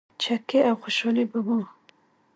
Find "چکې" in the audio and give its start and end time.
0.21-0.57